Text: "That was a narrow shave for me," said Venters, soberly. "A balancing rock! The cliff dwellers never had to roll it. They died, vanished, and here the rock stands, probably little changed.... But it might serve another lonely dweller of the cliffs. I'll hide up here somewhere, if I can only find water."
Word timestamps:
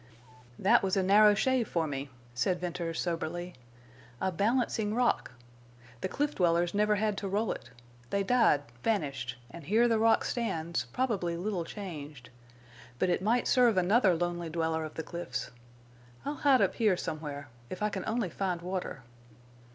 "That 0.57 0.81
was 0.81 0.97
a 0.97 1.03
narrow 1.03 1.35
shave 1.35 1.67
for 1.67 1.85
me," 1.85 2.09
said 2.33 2.59
Venters, 2.59 2.99
soberly. 2.99 3.53
"A 4.19 4.31
balancing 4.31 4.95
rock! 4.95 5.33
The 6.01 6.07
cliff 6.07 6.33
dwellers 6.33 6.73
never 6.73 6.95
had 6.95 7.15
to 7.19 7.27
roll 7.27 7.51
it. 7.51 7.69
They 8.09 8.23
died, 8.23 8.63
vanished, 8.81 9.37
and 9.51 9.63
here 9.65 9.87
the 9.87 9.99
rock 9.99 10.23
stands, 10.25 10.85
probably 10.85 11.37
little 11.37 11.65
changed.... 11.65 12.31
But 12.97 13.09
it 13.11 13.21
might 13.21 13.47
serve 13.47 13.77
another 13.77 14.15
lonely 14.15 14.49
dweller 14.49 14.83
of 14.85 14.95
the 14.95 15.03
cliffs. 15.03 15.51
I'll 16.25 16.33
hide 16.33 16.61
up 16.61 16.73
here 16.73 16.97
somewhere, 16.97 17.49
if 17.69 17.83
I 17.83 17.89
can 17.89 18.03
only 18.07 18.31
find 18.31 18.63
water." 18.63 19.03